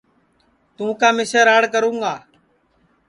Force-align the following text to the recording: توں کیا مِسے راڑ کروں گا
توں 0.75 0.91
کیا 0.99 1.09
مِسے 1.15 1.39
راڑ 1.47 1.63
کروں 1.73 1.97
گا 2.01 2.13